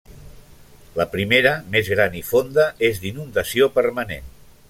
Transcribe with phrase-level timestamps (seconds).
[0.99, 4.35] La primera, més gran i fonda, és d'inundació permanent.